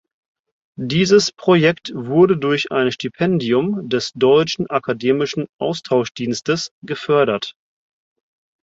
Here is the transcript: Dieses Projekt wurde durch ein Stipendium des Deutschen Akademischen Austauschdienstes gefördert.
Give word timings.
Dieses 0.79 1.31
Projekt 1.31 1.91
wurde 1.93 2.35
durch 2.35 2.71
ein 2.71 2.91
Stipendium 2.91 3.87
des 3.87 4.11
Deutschen 4.13 4.67
Akademischen 4.67 5.45
Austauschdienstes 5.59 6.71
gefördert. 6.81 7.55